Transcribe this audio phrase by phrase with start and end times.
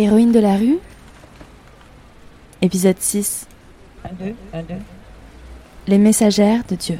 [0.00, 0.78] Héroïne de la rue
[2.62, 3.46] Épisode 6
[5.86, 6.98] Les messagères de Dieu.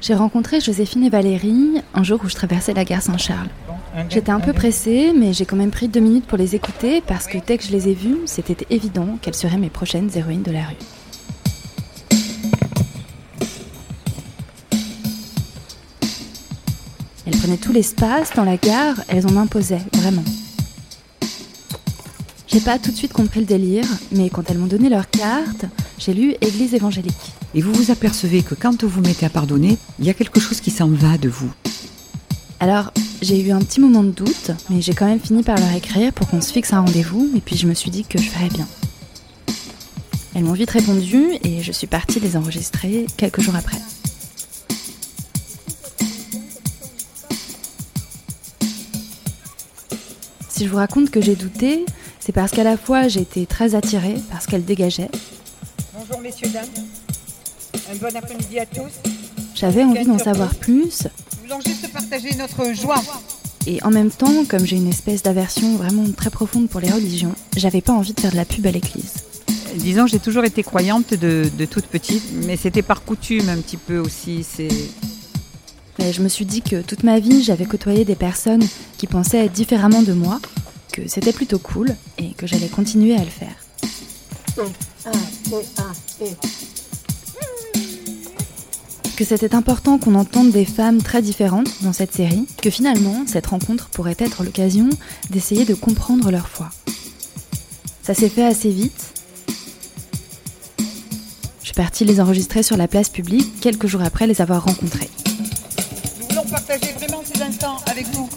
[0.00, 3.50] J'ai rencontré Joséphine et Valérie un jour où je traversais la gare Saint-Charles.
[4.08, 7.28] J'étais un peu pressée, mais j'ai quand même pris deux minutes pour les écouter parce
[7.28, 10.50] que dès que je les ai vues, c'était évident qu'elles seraient mes prochaines héroïnes de
[10.50, 11.01] la rue.
[17.52, 20.24] Prenaient tout l'espace dans la gare, elles en imposaient, vraiment.
[22.46, 25.64] J'ai pas tout de suite compris le délire, mais quand elles m'ont donné leur carte,
[25.98, 27.32] j'ai lu Église évangélique.
[27.54, 30.40] Et vous vous apercevez que quand vous vous mettez à pardonner, il y a quelque
[30.40, 31.50] chose qui s'en va de vous.
[32.60, 35.72] Alors, j'ai eu un petit moment de doute, mais j'ai quand même fini par leur
[35.72, 38.28] écrire pour qu'on se fixe un rendez-vous, et puis je me suis dit que je
[38.28, 38.68] ferais bien.
[40.34, 43.78] Elles m'ont vite répondu, et je suis partie les enregistrer quelques jours après.
[50.62, 51.84] Si je vous raconte que j'ai douté,
[52.20, 55.08] c'est parce qu'à la fois j'ai été très attirée par ce qu'elle dégageait.
[55.92, 56.68] Bonjour messieurs, dames.
[57.90, 59.10] Un bon après-midi à tous.
[59.56, 61.08] J'avais envie d'en savoir plus.
[61.32, 63.02] Nous voulons juste partager notre joie.
[63.66, 67.34] Et en même temps, comme j'ai une espèce d'aversion vraiment très profonde pour les religions,
[67.56, 69.14] j'avais pas envie de faire de la pub à l'église.
[69.74, 73.78] Disons, j'ai toujours été croyante de, de toute petite, mais c'était par coutume un petit
[73.78, 74.46] peu aussi.
[74.48, 74.68] C'est
[75.98, 78.66] mais je me suis dit que toute ma vie, j'avais côtoyé des personnes
[78.98, 80.40] qui pensaient différemment de moi,
[80.92, 83.54] que c'était plutôt cool et que j'allais continuer à le faire.
[89.16, 93.46] Que c'était important qu'on entende des femmes très différentes dans cette série, que finalement, cette
[93.46, 94.88] rencontre pourrait être l'occasion
[95.30, 96.70] d'essayer de comprendre leur foi.
[98.02, 99.14] Ça s'est fait assez vite.
[101.60, 105.10] Je suis partie les enregistrer sur la place publique quelques jours après les avoir rencontrées
[106.52, 108.28] partager vraiment ces instants avec vous.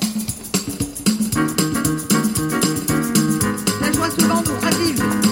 [3.82, 5.25] La joie souvent nous ravive.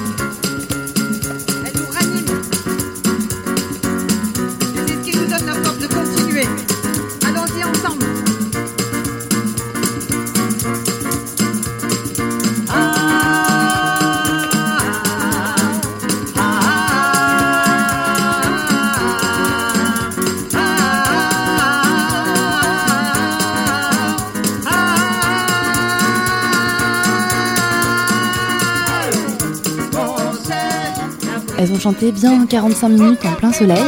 [31.84, 33.84] Chanté bien 45 minutes en plein soleil.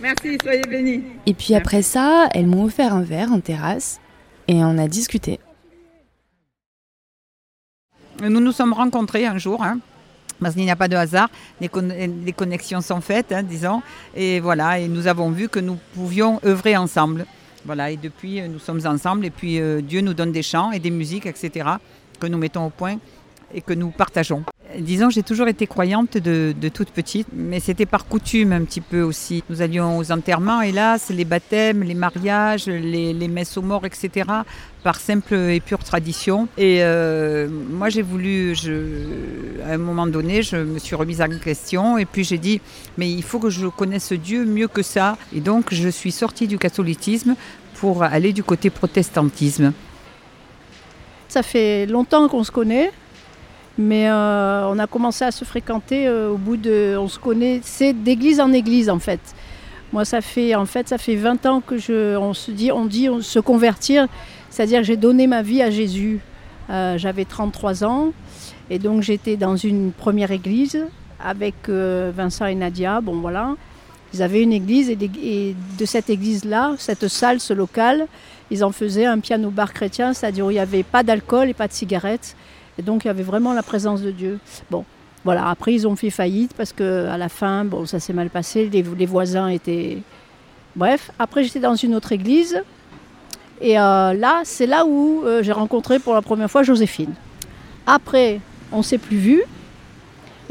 [0.00, 1.02] Merci, soyez bénis.
[1.26, 4.00] Et puis après ça, elles m'ont offert un verre en terrasse
[4.48, 5.38] et on a discuté.
[8.20, 9.78] Nous nous sommes rencontrés un jour, hein,
[10.42, 11.28] parce qu'il n'y a pas de hasard,
[11.60, 13.82] les, connexions sont faites, hein, disons,
[14.14, 17.26] et voilà, et nous avons vu que nous pouvions œuvrer ensemble.
[17.64, 20.80] Voilà, et depuis, nous sommes ensemble, et puis euh, Dieu nous donne des chants et
[20.80, 21.70] des musiques, etc.,
[22.18, 22.98] que nous mettons au point
[23.54, 24.44] et que nous partageons.
[24.78, 29.02] Disons, j'ai toujours été croyante de, toute petite, mais c'était par coutume un petit peu
[29.02, 29.42] aussi.
[29.50, 34.26] Nous allions aux enterrements, hélas, les baptêmes, les mariages, les, les messes aux morts, etc.,
[34.82, 36.48] par simple et pure tradition.
[36.58, 38.54] Et euh, moi, j'ai voulu,
[39.64, 42.60] à un moment donné, je me suis remise en question, et puis j'ai dit,
[42.98, 45.16] mais il faut que je connaisse Dieu mieux que ça.
[45.34, 47.36] Et donc, je suis sortie du catholicisme
[47.74, 49.72] pour aller du côté protestantisme.
[51.28, 52.90] Ça fait longtemps qu'on se connaît.
[53.78, 56.96] Mais euh, on a commencé à se fréquenter euh, au bout de.
[56.98, 59.20] On se connaît, c'est d'église en église en fait.
[59.92, 62.84] Moi, ça fait en fait ça fait 20 ans que je, on se dit, on
[62.84, 64.08] dit on, se convertir,
[64.50, 66.20] c'est-à-dire que j'ai donné ma vie à Jésus.
[66.70, 68.12] Euh, J'avais 33 ans
[68.70, 70.86] et donc j'étais dans une première église
[71.22, 73.00] avec Vincent et Nadia.
[73.00, 73.54] Bon voilà,
[74.14, 78.06] ils avaient une église et, de cette église-là, cette salle, ce local,
[78.50, 81.68] ils en faisaient un piano-bar chrétien, c'est-à-dire où il n'y avait pas d'alcool et pas
[81.68, 82.36] de cigarettes.
[82.78, 84.38] Et donc il y avait vraiment la présence de Dieu.
[84.70, 84.84] Bon,
[85.24, 88.30] Voilà, après ils ont fait faillite parce que à la fin, bon, ça s'est mal
[88.30, 89.98] passé, les, voisins étaient.
[90.74, 92.62] Bref, après j'étais dans une autre église
[93.62, 97.14] et euh, là, c'est là où euh, j'ai rencontré pour la première fois Joséphine.
[97.86, 98.40] Après,
[98.72, 99.42] on s'est plus vu.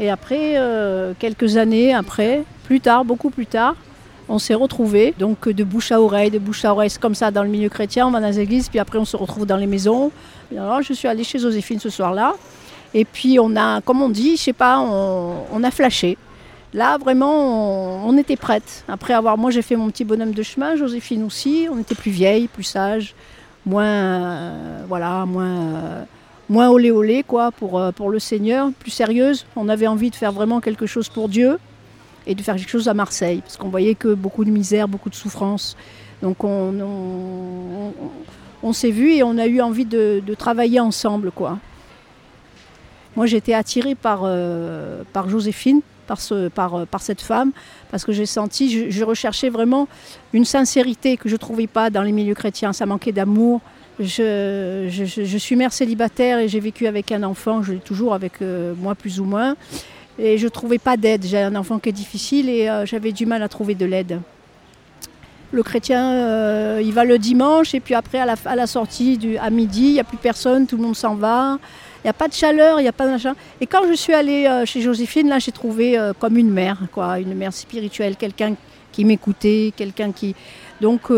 [0.00, 3.76] Et après, euh, quelques années après, plus tard, beaucoup plus tard,
[4.28, 5.14] on s'est retrouvés.
[5.18, 7.68] Donc de bouche à oreille, de bouche à oreille, c'est comme ça dans le milieu
[7.68, 10.10] chrétien, on va dans les églises, puis après on se retrouve dans les maisons.
[10.52, 12.34] Alors je suis allée chez Joséphine ce soir-là.
[12.94, 16.18] Et puis on a, comme on dit, je sais pas, on, on a flashé.
[16.74, 18.84] Là, vraiment, on, on était prête.
[18.88, 21.68] Après avoir, moi, j'ai fait mon petit bonhomme de chemin, Joséphine aussi.
[21.70, 23.14] On était plus vieille, plus sage,
[23.66, 26.04] moins, euh, voilà, moins, euh,
[26.48, 29.44] moins olé olé, quoi, pour, euh, pour le Seigneur, plus sérieuse.
[29.54, 31.58] On avait envie de faire vraiment quelque chose pour Dieu
[32.26, 35.10] et de faire quelque chose à Marseille, parce qu'on voyait que beaucoup de misère, beaucoup
[35.10, 35.76] de souffrance.
[36.22, 37.92] Donc, on,
[38.62, 41.58] on, s'est vu et on a eu envie de, de travailler ensemble, quoi.
[43.16, 47.52] Moi, j'étais attirée par, euh, par Joséphine, par, ce, par, euh, par cette femme,
[47.90, 49.88] parce que j'ai senti, je, recherchais vraiment
[50.32, 52.72] une sincérité que je ne trouvais pas dans les milieux chrétiens.
[52.72, 53.60] Ça manquait d'amour.
[54.00, 58.40] Je- je suis mère célibataire et j'ai vécu avec un enfant, je l'ai toujours avec
[58.40, 59.54] euh, moi plus ou moins.
[60.18, 61.24] Et je ne trouvais pas d'aide.
[61.24, 64.20] J'ai un enfant qui est difficile et euh, j'avais du mal à trouver de l'aide.
[65.52, 69.84] Le chrétien, euh, il va le dimanche et puis après à la, sortie à midi,
[69.84, 71.58] il n'y a plus personne, tout le monde s'en va.
[72.02, 73.34] Il n'y a pas de chaleur, il n'y a pas de machin.
[73.60, 77.18] Et quand je suis allée euh, chez Joséphine, là, j'ai trouvé comme une mère, quoi,
[77.18, 78.54] une mère spirituelle, quelqu'un
[78.90, 80.34] qui m'écoutait, quelqu'un qui.
[80.80, 81.12] Donc,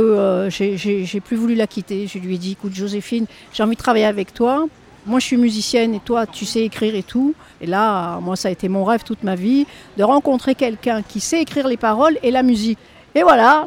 [0.51, 2.07] j'ai plus voulu la quitter.
[2.07, 4.67] Je lui ai dit, écoute, Joséphine, j'ai envie de travailler avec toi.
[5.07, 7.35] Moi, je suis musicienne et toi, tu sais écrire et tout.
[7.61, 9.67] Et là, moi, ça a été mon rêve toute ma vie,
[9.97, 12.79] de rencontrer quelqu'un qui sait écrire les paroles et la musique.
[13.15, 13.67] Et voilà,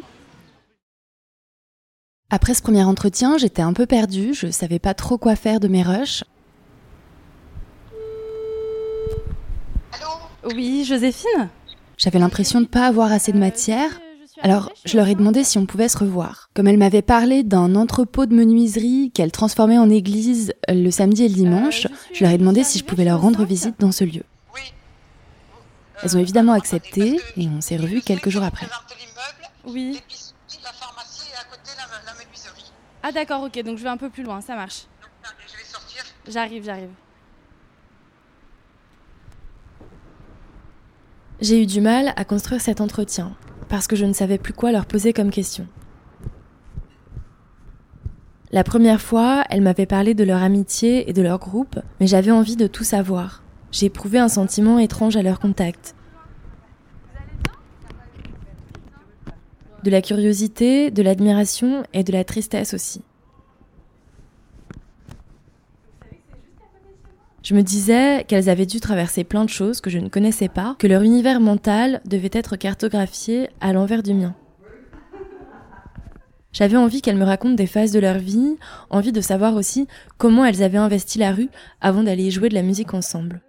[2.29, 5.69] Après ce premier entretien, j'étais un peu perdue, je savais pas trop quoi faire de
[5.69, 6.25] mes rushs.
[10.43, 11.49] Oui, Joséphine?
[11.97, 13.99] J'avais l'impression de pas avoir assez de matière.
[14.41, 16.49] Alors, je leur ai demandé si on pouvait se revoir.
[16.53, 21.29] Comme elle m'avait parlé d'un entrepôt de menuiserie qu'elle transformait en église le samedi et
[21.29, 24.23] le dimanche, je leur ai demandé si je pouvais leur rendre visite dans ce lieu.
[26.03, 28.67] Elles ont évidemment accepté et on s'est revus quelques jours après.
[29.65, 29.99] Oui.
[30.63, 32.71] La pharmacie est à côté de la, la menuiserie.
[33.01, 34.83] Ah d'accord, ok, donc je vais un peu plus loin, ça marche.
[35.01, 36.03] Donc, je vais sortir.
[36.27, 36.89] J'arrive, j'arrive.
[41.41, 43.35] J'ai eu du mal à construire cet entretien,
[43.69, 45.67] parce que je ne savais plus quoi leur poser comme question.
[48.51, 52.31] La première fois, elles m'avaient parlé de leur amitié et de leur groupe, mais j'avais
[52.31, 53.43] envie de tout savoir.
[53.71, 55.95] J'ai éprouvé un sentiment étrange à leur contact.
[59.83, 63.01] De la curiosité, de l'admiration et de la tristesse aussi.
[67.47, 70.75] Je me disais qu'elles avaient dû traverser plein de choses que je ne connaissais pas,
[70.79, 74.35] que leur univers mental devait être cartographié à l'envers du mien.
[76.51, 78.57] J'avais envie qu'elles me racontent des phases de leur vie,
[78.89, 81.47] envie de savoir aussi comment elles avaient investi la rue
[81.79, 83.39] avant d'aller jouer de la musique ensemble.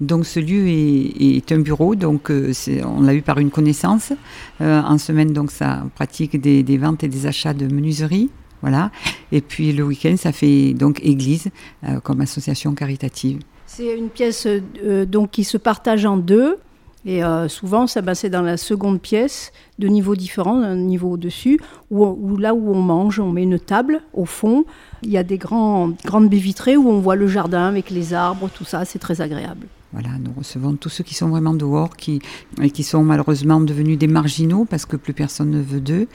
[0.00, 2.52] Donc ce lieu est, un bureau, donc euh,
[2.84, 4.12] on l'a eu par une connaissance.
[4.60, 8.28] Euh, en semaine, donc ça pratique des, des ventes et des achats de menuiserie.
[8.66, 8.90] Voilà.
[9.30, 11.50] Et puis le week-end, ça fait donc église
[11.84, 13.38] euh, comme association caritative.
[13.64, 16.58] C'est une pièce euh, donc qui se partage en deux.
[17.04, 21.12] Et euh, souvent, ça, bah, c'est dans la seconde pièce, de niveaux différents, un niveau
[21.12, 21.60] au-dessus,
[21.92, 24.64] où, où là où on mange, on met une table au fond.
[25.04, 28.14] Il y a des grands, grandes baies vitrées où on voit le jardin avec les
[28.14, 29.68] arbres, tout ça, c'est très agréable.
[29.92, 32.18] Voilà, nous recevons tous ceux qui sont vraiment dehors, qui,
[32.60, 36.08] et qui sont malheureusement devenus des marginaux parce que plus personne ne veut d'eux.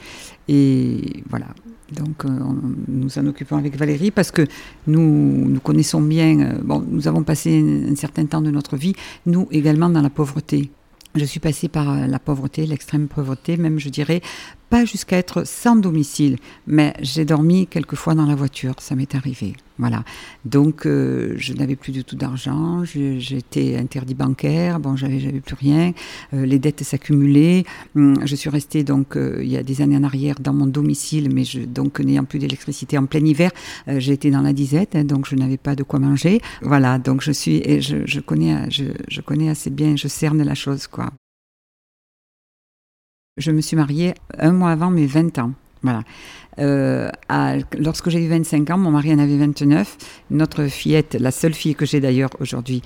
[0.48, 1.46] Et voilà.
[1.92, 2.28] Donc, euh,
[2.88, 4.46] nous en occupons avec Valérie parce que
[4.86, 8.94] nous, nous connaissons bien, euh, nous avons passé un, un certain temps de notre vie,
[9.26, 10.70] nous également dans la pauvreté.
[11.14, 14.22] Je suis passée par euh, la pauvreté, l'extrême pauvreté, même je dirais,
[14.72, 19.52] pas jusqu'à être sans domicile, mais j'ai dormi quelquefois dans la voiture, ça m'est arrivé.
[19.78, 20.02] Voilà.
[20.46, 25.56] Donc, euh, je n'avais plus du tout d'argent, j'étais interdit bancaire, bon, j'avais, j'avais plus
[25.66, 25.92] rien,
[26.32, 27.64] euh, les dettes s'accumulaient.
[27.96, 30.66] Hum, Je suis restée donc euh, il y a des années en arrière dans mon
[30.66, 33.50] domicile, mais je, donc n'ayant plus d'électricité en plein hiver,
[33.88, 36.40] euh, j'ai été dans la disette, hein, donc je n'avais pas de quoi manger.
[36.62, 40.42] Voilà, donc je suis, et je, je connais, je, je connais assez bien, je cerne
[40.42, 41.10] la chose, quoi.
[43.38, 45.52] Je me suis mariée un mois avant mes 20 ans.
[45.82, 46.02] Voilà.
[46.58, 47.08] Euh,
[47.78, 49.96] lorsque j'ai eu 25 ans, mon mari en avait 29.
[50.30, 52.82] Notre fillette, la seule fille que j'ai d'ailleurs aujourd'hui,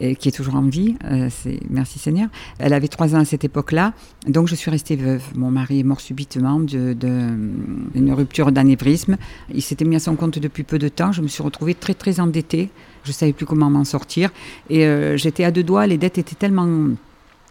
[0.00, 2.28] et qui est toujours en vie, euh, c'est merci Seigneur.
[2.58, 3.92] Elle avait trois ans à cette époque-là,
[4.26, 5.22] donc je suis restée veuve.
[5.36, 9.16] Mon mari est mort subitement d'une rupture d'anévrisme.
[9.54, 11.12] Il s'était mis à son compte depuis peu de temps.
[11.12, 12.70] Je me suis retrouvée très très endettée
[13.04, 14.32] Je savais plus comment m'en sortir.
[14.70, 15.86] Et euh, j'étais à deux doigts.
[15.86, 16.66] Les dettes étaient tellement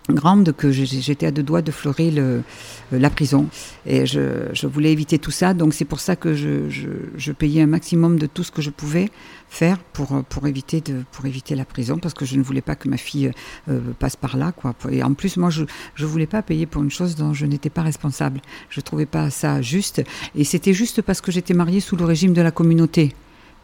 [0.10, 2.44] grande que j'étais à deux doigts de fleurer le,
[2.92, 3.48] la prison.
[3.86, 7.32] Et je, je, voulais éviter tout ça, donc c'est pour ça que je, je, je,
[7.32, 9.10] payais un maximum de tout ce que je pouvais
[9.50, 12.76] faire pour, pour, éviter, de, pour éviter la prison, parce que je ne voulais pas
[12.76, 13.32] que ma fille
[13.70, 14.52] euh, passe par là.
[14.52, 14.74] Quoi.
[14.92, 17.70] Et en plus, moi, je ne voulais pas payer pour une chose dont je n'étais
[17.70, 18.42] pas responsable.
[18.70, 20.04] Je ne trouvais pas ça juste.
[20.36, 23.14] Et c'était juste parce que j'étais mariée sous le régime de la communauté.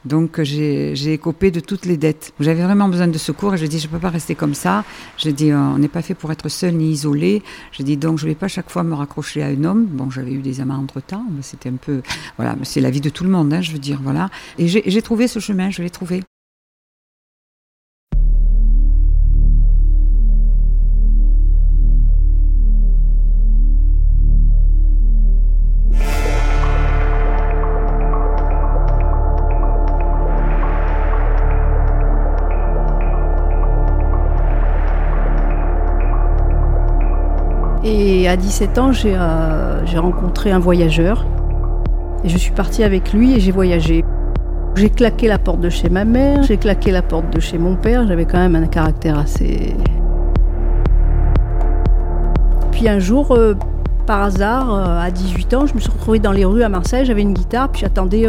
[0.06, 2.34] Donc j'ai écopé de toutes les dettes.
[2.40, 4.84] J'avais vraiment besoin de secours et je dis je ne peux pas rester comme ça.
[5.18, 7.44] Je dis on n'est pas fait pour être seul ni isolé.
[7.72, 9.86] Je dis donc je ne vais pas chaque fois me raccrocher à un homme.
[9.86, 12.02] Bon j'avais eu des amants entre temps, mais c'était un peu
[12.38, 14.30] voilà, c'est la vie de tout le monde, hein, je veux dire voilà.
[14.58, 16.22] Et j'ai trouvé ce chemin, je l'ai trouvé.
[38.02, 41.26] Et à 17 ans, euh, j'ai rencontré un voyageur.
[42.24, 44.06] Et je suis partie avec lui et j'ai voyagé.
[44.76, 47.76] J'ai claqué la porte de chez ma mère, j'ai claqué la porte de chez mon
[47.76, 48.08] père.
[48.08, 49.76] J'avais quand même un caractère assez.
[52.72, 53.56] Puis un jour, euh,
[54.06, 57.04] par hasard, euh, à 18 ans, je me suis retrouvée dans les rues à Marseille.
[57.04, 58.28] J'avais une guitare, puis j'attendais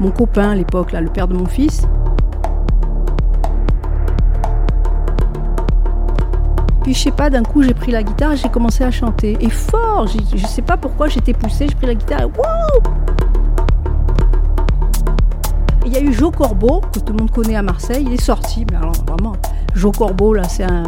[0.00, 1.86] mon copain à l'époque, le père de mon fils.
[6.82, 9.36] Puis je sais pas, d'un coup j'ai pris la guitare j'ai commencé à chanter.
[9.40, 12.82] Et fort, je sais pas pourquoi j'étais poussée, j'ai pris la guitare et wow
[15.86, 18.22] Il y a eu Joe Corbeau, que tout le monde connaît à Marseille, il est
[18.22, 19.34] sorti, mais alors vraiment,
[19.74, 20.84] Joe Corbeau là c'est un,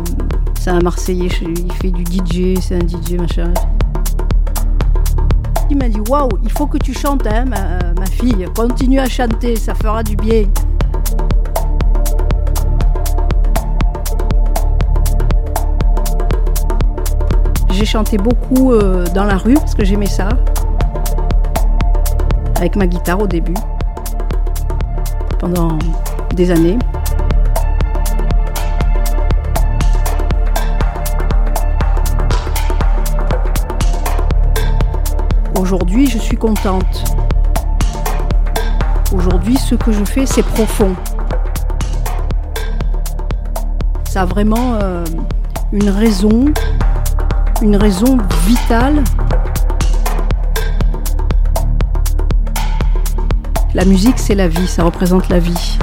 [0.59, 3.53] c'est un Marseillais, il fait du DJ, c'est un DJ machin.
[5.71, 9.57] Il m'a dit waouh, il faut que tu chantes, hein, ma fille, continue à chanter,
[9.57, 10.45] ça fera du bien.
[17.75, 20.29] J'ai chanté beaucoup euh, dans la rue parce que j'aimais ça.
[22.57, 23.55] Avec ma guitare au début.
[25.41, 25.77] Pendant
[26.37, 26.79] des années.
[35.59, 37.13] Aujourd'hui, je suis contente.
[39.13, 40.95] Aujourd'hui, ce que je fais, c'est profond.
[44.05, 45.05] Ça a vraiment euh,
[45.73, 46.53] une raison,
[47.65, 49.03] une raison vitale.
[53.73, 55.79] La musique, c'est la vie, ça représente la vie.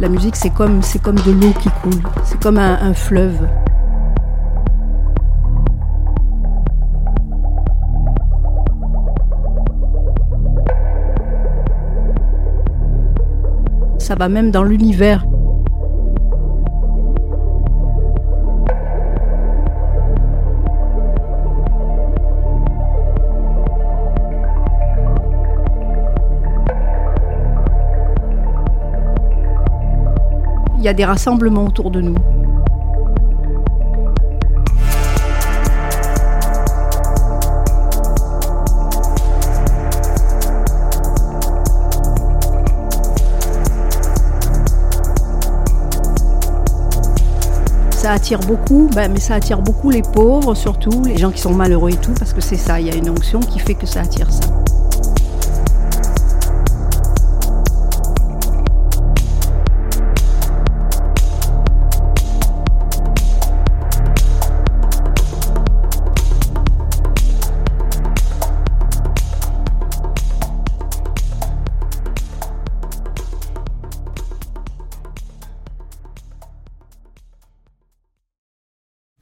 [0.00, 3.46] La musique, c'est comme, c'est comme de l'eau qui coule, c'est comme un, un fleuve.
[14.10, 15.24] Ça va même dans l'univers.
[30.76, 32.16] Il y a des rassemblements autour de nous.
[48.10, 51.54] Ça attire beaucoup, ben, mais ça attire beaucoup les pauvres surtout, les gens qui sont
[51.54, 53.86] malheureux et tout, parce que c'est ça, il y a une onction qui fait que
[53.86, 54.59] ça attire ça.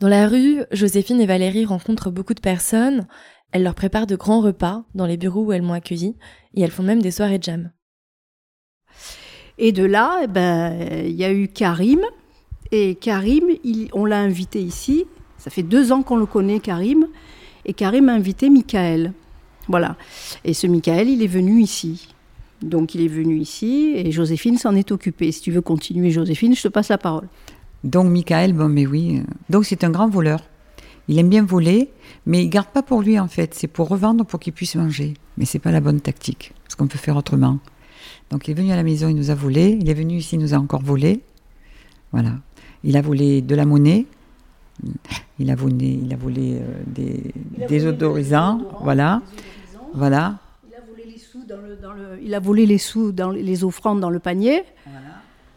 [0.09, 3.07] Dans la rue, Joséphine et Valérie rencontrent beaucoup de personnes.
[3.53, 6.17] Elles leur préparent de grands repas dans les bureaux où elles m'ont accueilli
[6.55, 7.71] et elles font même des soirées de jam.
[9.59, 12.01] Et de là, eh ben, il y a eu Karim.
[12.73, 13.51] Et Karim,
[13.93, 15.05] on l'a invité ici.
[15.37, 17.07] Ça fait deux ans qu'on le connaît, Karim.
[17.67, 19.13] Et Karim a invité Michael.
[19.67, 19.99] Voilà.
[20.43, 22.09] Et ce Michael, il est venu ici.
[22.63, 25.33] Donc il est venu ici et Joséphine s'en est occupée.
[25.33, 27.29] Si tu veux continuer, Joséphine, je te passe la parole.
[27.85, 30.41] Donc Michael, bon mais oui, euh, donc c'est un grand voleur.
[31.07, 31.91] Il aime bien voler,
[32.27, 35.15] mais il garde pas pour lui en fait, c'est pour revendre pour qu'il puisse manger.
[35.37, 37.59] Mais c'est pas la bonne tactique, parce qu'on peut faire autrement.
[38.31, 40.37] Donc il est venu à la maison, il nous a volé, il est venu ici,
[40.37, 41.21] il nous a encore volé.
[42.13, 42.33] Voilà.
[42.85, 44.07] Il a volé de la monnaie,
[45.39, 47.33] Il a volé, il a volé euh, des
[47.69, 49.23] désodorisants, voilà,
[49.95, 50.39] voilà.
[50.69, 53.31] Il a volé les sous dans le, dans le- il a volé les sous dans
[53.31, 54.63] les- offrandes dans le panier,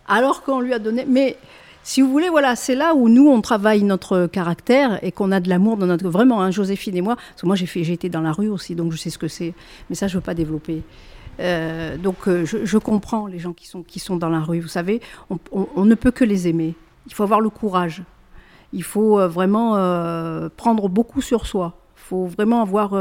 [0.07, 1.05] alors qu'on lui a donné.
[1.07, 1.35] Mais
[1.83, 5.39] si vous voulez, voilà, c'est là où nous on travaille notre caractère et qu'on a
[5.39, 6.07] de l'amour dans notre.
[6.09, 8.91] Vraiment, hein, Joséphine et moi, parce que moi j'ai été dans la rue aussi, donc
[8.91, 9.53] je sais ce que c'est.
[9.89, 10.83] Mais ça, je veux pas développer.
[11.39, 14.59] Euh, donc euh, je, comprends les gens qui sont qui sont dans la rue.
[14.59, 15.01] Vous savez,
[15.51, 16.75] on, ne peut que les aimer.
[17.07, 18.03] Il faut avoir le courage.
[18.73, 19.71] Il faut euh, vraiment
[20.55, 21.73] prendre beaucoup sur soi.
[21.97, 22.91] Il faut vraiment avoir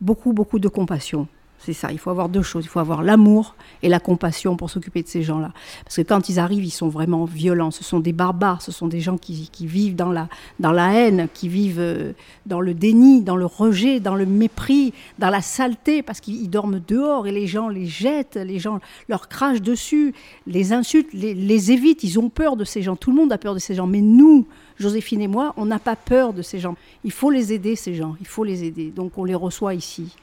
[0.00, 1.28] beaucoup, beaucoup de compassion.
[1.64, 2.66] C'est ça, il faut avoir deux choses.
[2.66, 5.50] Il faut avoir l'amour et la compassion pour s'occuper de ces gens-là.
[5.82, 7.70] Parce que quand ils arrivent, ils sont vraiment violents.
[7.70, 10.28] Ce sont des barbares, ce sont des gens qui, qui vivent dans la,
[10.60, 12.12] dans la haine, qui vivent euh,
[12.44, 16.50] dans le déni, dans le rejet, dans le mépris, dans la saleté, parce qu'ils ils
[16.50, 20.12] dorment dehors et les gens les jettent, les gens leur crachent dessus,
[20.46, 22.04] les insultent, les, les évitent.
[22.04, 22.94] Ils ont peur de ces gens.
[22.94, 23.86] Tout le monde a peur de ces gens.
[23.86, 24.46] Mais nous,
[24.78, 26.76] Joséphine et moi, on n'a pas peur de ces gens.
[27.04, 28.16] Il faut les aider, ces gens.
[28.20, 28.90] Il faut les aider.
[28.90, 30.14] Donc on les reçoit ici.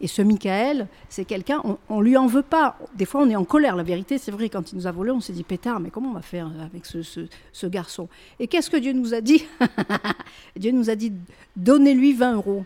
[0.00, 2.78] Et ce Michael, c'est quelqu'un, on, on lui en veut pas.
[2.96, 3.76] Des fois, on est en colère.
[3.76, 6.10] La vérité, c'est vrai, quand il nous a volé, on s'est dit, pétard, mais comment
[6.10, 8.08] on va faire avec ce, garçon?
[8.38, 9.44] Et qu'est-ce que Dieu nous a dit?
[10.56, 11.12] Dieu nous a dit,
[11.56, 12.64] donnez-lui 20 euros.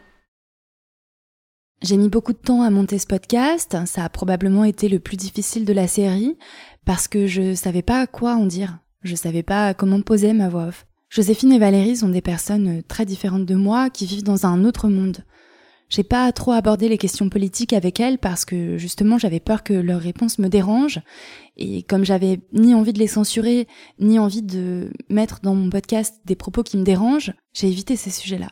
[1.82, 3.76] J'ai mis beaucoup de temps à monter ce podcast.
[3.86, 6.36] Ça a probablement été le plus difficile de la série
[6.84, 8.78] parce que je savais pas quoi en dire.
[9.02, 10.86] Je savais pas comment poser ma voix off.
[11.08, 14.88] Joséphine et Valérie sont des personnes très différentes de moi qui vivent dans un autre
[14.88, 15.18] monde.
[15.92, 19.75] J'ai pas trop abordé les questions politiques avec elles parce que justement j'avais peur que
[19.75, 21.02] leurs réponses me dérangent
[21.58, 23.68] et comme j'avais ni envie de les censurer
[23.99, 28.08] ni envie de mettre dans mon podcast des propos qui me dérangent, j'ai évité ces
[28.08, 28.49] sujets-là.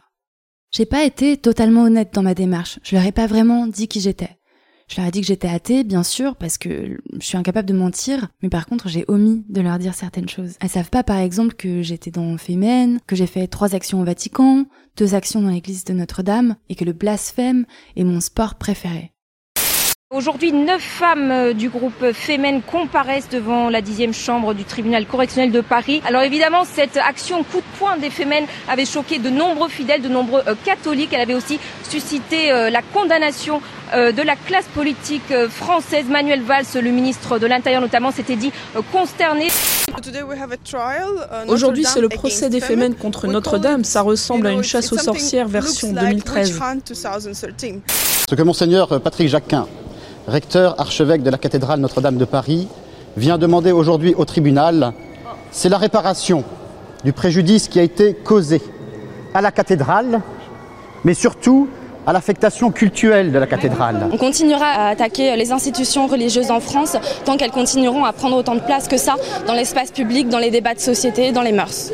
[0.71, 2.79] J'ai pas été totalement honnête dans ma démarche.
[2.83, 4.37] Je leur ai pas vraiment dit qui j'étais.
[4.91, 7.75] Je leur ai dit que j'étais athée, bien sûr, parce que je suis incapable de
[7.75, 10.57] mentir, mais par contre, j'ai omis de leur dire certaines choses.
[10.61, 14.05] Elles savent pas, par exemple, que j'étais dans Femen, que j'ai fait trois actions au
[14.05, 14.65] Vatican,
[14.97, 19.13] deux actions dans l'église de Notre-Dame, et que le blasphème est mon sport préféré.
[20.13, 25.53] Aujourd'hui, neuf femmes euh, du groupe Femen comparaissent devant la dixième chambre du tribunal correctionnel
[25.53, 26.03] de Paris.
[26.05, 30.09] Alors évidemment, cette action coup de poing des Femen avait choqué de nombreux fidèles, de
[30.09, 31.13] nombreux euh, catholiques.
[31.13, 36.07] Elle avait aussi suscité euh, la condamnation de la classe politique euh, française.
[36.09, 39.49] Manuel Valls, le ministre de l'Intérieur notamment, s'était dit euh, consterné.
[41.49, 43.85] Aujourd'hui, c'est le procès des Femen contre Notre-Dame.
[43.85, 46.59] Ça ressemble à une chasse aux sorcières version 2013.
[48.29, 49.67] Ce que monseigneur Patrick Jacquin,
[50.27, 52.69] recteur archevêque de la cathédrale Notre-Dame de Paris,
[53.17, 54.93] vient demander aujourd'hui au tribunal,
[55.51, 56.45] c'est la réparation
[57.05, 58.63] du préjudice qui a été causé
[59.35, 60.21] à la cathédrale,
[61.05, 61.69] mais surtout
[62.07, 64.09] à l'affectation cultuelle de la cathédrale.
[64.13, 68.55] On continuera à attaquer les institutions religieuses en France tant qu'elles continueront à prendre autant
[68.55, 71.93] de place que ça dans l'espace public, dans les débats de société, dans les mœurs.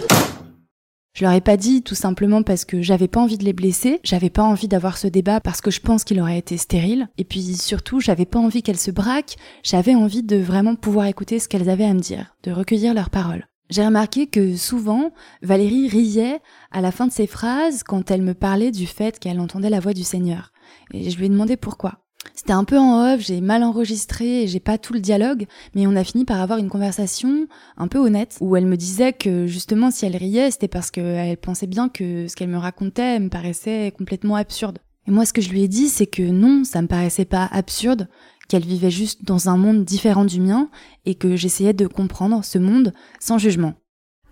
[1.17, 4.01] Je leur ai pas dit tout simplement parce que j'avais pas envie de les blesser,
[4.05, 7.25] j'avais pas envie d'avoir ce débat parce que je pense qu'il aurait été stérile, et
[7.25, 11.49] puis surtout j'avais pas envie qu'elles se braquent, j'avais envie de vraiment pouvoir écouter ce
[11.49, 13.47] qu'elles avaient à me dire, de recueillir leurs paroles.
[13.69, 18.35] J'ai remarqué que souvent, Valérie riait à la fin de ses phrases quand elle me
[18.35, 20.53] parlait du fait qu'elle entendait la voix du Seigneur.
[20.93, 22.07] Et je lui ai demandé pourquoi.
[22.35, 25.97] C'était un peu en off, j'ai mal enregistré j'ai pas tout le dialogue, mais on
[25.97, 29.91] a fini par avoir une conversation un peu honnête où elle me disait que justement
[29.91, 33.93] si elle riait, c'était parce qu'elle pensait bien que ce qu'elle me racontait me paraissait
[33.97, 34.79] complètement absurde.
[35.09, 37.49] Et moi ce que je lui ai dit, c'est que non, ça me paraissait pas
[37.53, 38.09] absurde,
[38.49, 40.69] qu'elle vivait juste dans un monde différent du mien
[41.05, 43.75] et que j'essayais de comprendre ce monde sans jugement.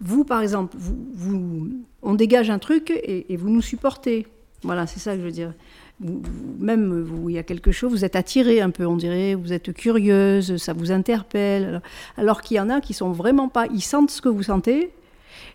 [0.01, 1.71] Vous, par exemple, vous,
[2.03, 4.27] on dégage un truc et, vous nous supportez.
[4.63, 5.53] Voilà, c'est ça que je veux dire.
[6.01, 6.23] Vous-
[6.59, 9.73] vous- il y a quelque chose, vous êtes attiré un peu, on dirait, vous êtes
[9.73, 11.81] curieuse, ça vous interpelle.
[12.17, 14.91] Alors, qu'il y en a qui sont vraiment pas, ils sentent ce que vous sentez,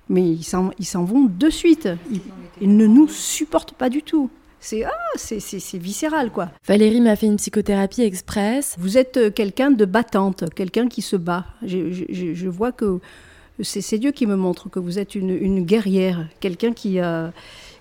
[0.08, 0.72] mais ils s'en,
[1.04, 1.90] vont de suite.
[2.62, 4.30] Ils ne nous supportent pas du tout.
[4.62, 6.50] C'est ah, c'est, viscéral quoi.
[6.68, 8.76] Valérie m'a fait une psychothérapie express.
[8.78, 11.46] Vous êtes euh, quelqu'un de battante, quelqu'un qui se bat.
[11.66, 13.00] Je, je- vois que
[13.62, 17.32] c'est, Dieu qui me montre que vous êtes une, une guerrière, quelqu'un qui a,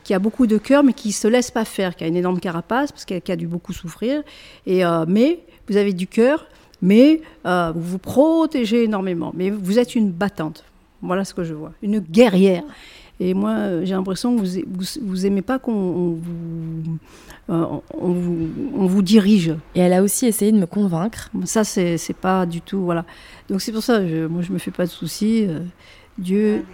[0.04, 2.40] qui a beaucoup de cœur, mais qui se laisse pas faire, qui a une énorme
[2.40, 4.22] carapace, parce qu'elle a dû beaucoup souffrir.
[4.66, 6.46] Et, euh, mais vous avez du cœur,
[6.80, 9.32] mais euh, vous vous protégez énormément.
[9.34, 10.64] Mais vous êtes une battante.
[11.02, 11.72] Voilà ce que je vois.
[11.82, 12.64] Une guerrière.
[13.20, 16.98] Et moi, euh, j'ai l'impression que vous, vous, vous aimez pas qu'on on vous,
[17.50, 17.66] euh,
[18.00, 19.54] on vous, on vous dirige.
[19.74, 21.30] Et elle a aussi essayé de me convaincre.
[21.44, 22.80] Ça, c'est c'est pas du tout.
[22.80, 23.04] Voilà.
[23.48, 25.46] Donc c'est pour ça, je, moi, je me fais pas de soucis.
[25.48, 25.60] euh,
[26.16, 26.64] Dieu,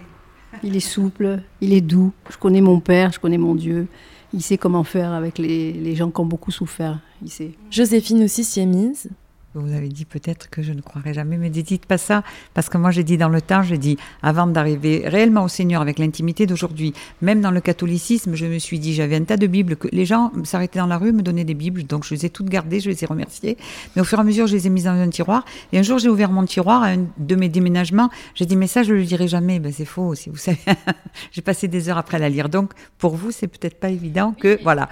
[0.63, 2.11] il est souple, il est doux.
[2.29, 3.87] Je connais mon Père, je connais mon Dieu.
[4.33, 6.99] Il sait comment faire avec les, les gens qui ont beaucoup souffert.
[7.23, 7.51] Il sait.
[7.71, 9.09] Joséphine aussi s'y est mise.
[9.57, 12.77] Vous avez dit peut-être que je ne croirais jamais, mais dites pas ça, parce que
[12.77, 16.45] moi j'ai dit dans le temps, j'ai dit avant d'arriver réellement au Seigneur avec l'intimité
[16.45, 19.87] d'aujourd'hui, même dans le catholicisme, je me suis dit, j'avais un tas de Bibles, que
[19.93, 22.49] les gens s'arrêtaient dans la rue, me donnaient des Bibles, donc je les ai toutes
[22.49, 23.57] gardées, je les ai remerciées,
[23.95, 25.83] mais au fur et à mesure, je les ai mises dans un tiroir, et un
[25.83, 28.93] jour j'ai ouvert mon tiroir à un de mes déménagements, j'ai dit, mais ça je
[28.93, 30.59] le lirai jamais, ben c'est faux, si vous savez,
[31.31, 34.33] j'ai passé des heures après à la lire, donc pour vous c'est peut-être pas évident
[34.37, 34.89] que, voilà,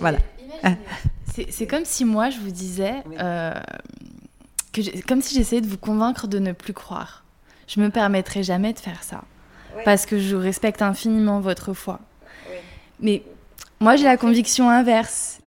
[0.00, 0.18] voilà.
[1.50, 3.54] C'est comme si moi, je vous disais, euh,
[4.72, 7.24] que comme si j'essayais de vous convaincre de ne plus croire.
[7.66, 9.24] Je me permettrai jamais de faire ça.
[9.84, 12.00] Parce que je respecte infiniment votre foi.
[13.00, 13.22] Mais
[13.80, 15.40] moi, j'ai la conviction inverse.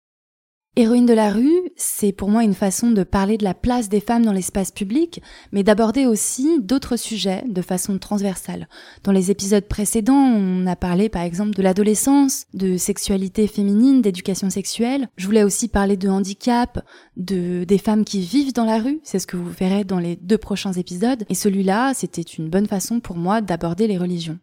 [0.75, 3.99] Héroïne de la rue, c'est pour moi une façon de parler de la place des
[3.99, 8.69] femmes dans l'espace public, mais d'aborder aussi d'autres sujets de façon transversale.
[9.03, 14.49] Dans les épisodes précédents, on a parlé par exemple de l'adolescence, de sexualité féminine, d'éducation
[14.49, 15.09] sexuelle.
[15.17, 16.85] Je voulais aussi parler de handicap,
[17.17, 20.15] de des femmes qui vivent dans la rue, c'est ce que vous verrez dans les
[20.15, 21.25] deux prochains épisodes.
[21.29, 24.39] Et celui-là, c'était une bonne façon pour moi d'aborder les religions.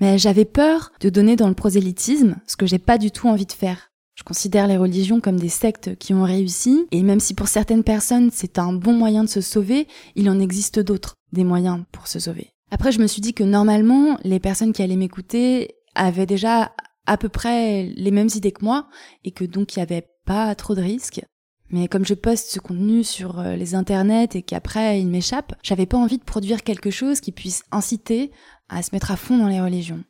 [0.00, 3.46] Mais j'avais peur de donner dans le prosélytisme, ce que j'ai pas du tout envie
[3.46, 3.89] de faire.
[4.20, 7.82] Je considère les religions comme des sectes qui ont réussi, et même si pour certaines
[7.82, 12.06] personnes c'est un bon moyen de se sauver, il en existe d'autres, des moyens pour
[12.06, 12.50] se sauver.
[12.70, 16.72] Après, je me suis dit que normalement, les personnes qui allaient m'écouter avaient déjà
[17.06, 18.88] à peu près les mêmes idées que moi,
[19.24, 21.22] et que donc il n'y avait pas trop de risques.
[21.70, 25.86] Mais comme je poste ce contenu sur euh, les internets et qu'après il m'échappe, j'avais
[25.86, 28.32] pas envie de produire quelque chose qui puisse inciter
[28.68, 30.04] à se mettre à fond dans les religions.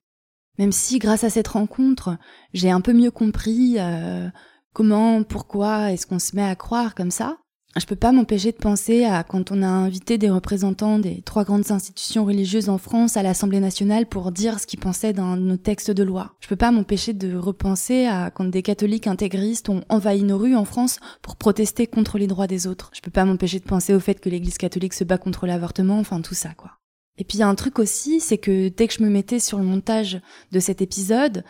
[0.61, 2.19] Même si grâce à cette rencontre,
[2.53, 4.29] j'ai un peu mieux compris euh,
[4.75, 7.39] comment, pourquoi est-ce qu'on se met à croire comme ça,
[7.79, 11.45] je peux pas m'empêcher de penser à quand on a invité des représentants des trois
[11.45, 15.57] grandes institutions religieuses en France à l'Assemblée nationale pour dire ce qu'ils pensaient dans nos
[15.57, 16.35] textes de loi.
[16.41, 20.57] Je peux pas m'empêcher de repenser à quand des catholiques intégristes ont envahi nos rues
[20.57, 22.91] en France pour protester contre les droits des autres.
[22.93, 25.99] Je peux pas m'empêcher de penser au fait que l'église catholique se bat contre l'avortement,
[25.99, 26.80] enfin tout ça quoi.
[27.19, 29.41] Et puis il y a un truc aussi, c'est que dès que je me mettais
[29.41, 30.21] sur le montage
[30.53, 31.45] de cet épisode,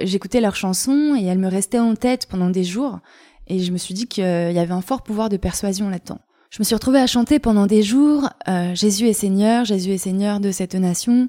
[0.00, 3.00] j'écoutais leurs chansons et elles me restaient en tête pendant des jours.
[3.46, 6.20] Et je me suis dit qu'il y avait un fort pouvoir de persuasion là-dedans.
[6.50, 9.98] Je me suis retrouvée à chanter pendant des jours euh, Jésus est Seigneur, Jésus est
[9.98, 11.28] Seigneur de cette nation.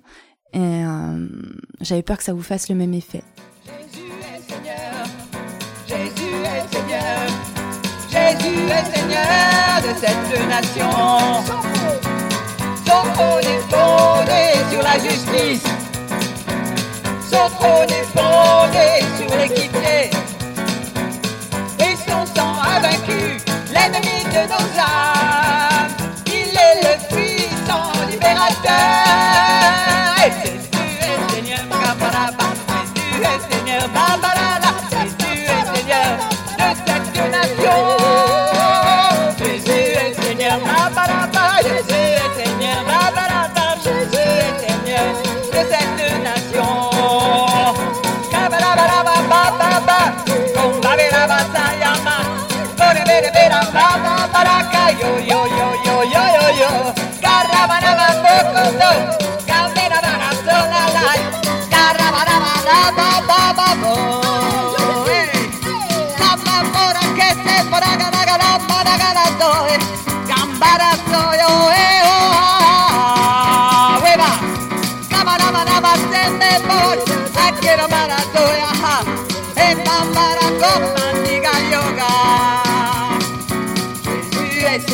[0.54, 1.28] Et euh,
[1.80, 3.24] j'avais peur que ça vous fasse le même effet.
[3.66, 5.06] Jésus est Seigneur,
[5.88, 7.28] Jésus est Seigneur,
[8.10, 11.71] Jésus est Seigneur de cette nation.
[12.92, 15.64] Son trône est fondé sur la justice.
[17.32, 18.04] Son trône est
[19.18, 20.10] sur l'équité.
[21.80, 23.38] Et son sang a vaincu
[23.74, 25.88] l'ennemi de nos âmes.
[26.28, 28.61] Il est le puissant libérateur.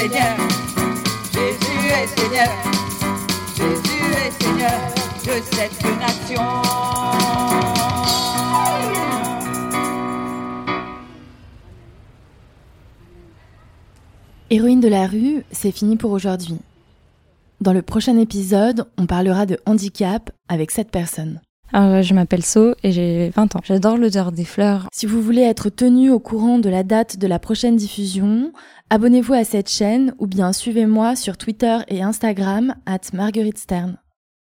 [0.10, 0.47] Yeah.
[1.98, 2.50] Est Seigneur,
[3.56, 4.80] Jésus est Seigneur,
[5.26, 6.42] de cette nation.
[14.50, 16.60] Héroïne de la rue, c'est fini pour aujourd'hui.
[17.62, 21.42] Dans le prochain épisode, on parlera de handicap avec cette personne.
[21.74, 23.62] Alors, euh, je m'appelle So et j'ai 20 ans.
[23.64, 24.88] J'adore l'odeur des fleurs.
[24.92, 28.52] Si vous voulez être tenu au courant de la date de la prochaine diffusion,
[28.90, 33.98] abonnez-vous à cette chaîne ou bien suivez-moi sur Twitter et Instagram at Marguerite Stern.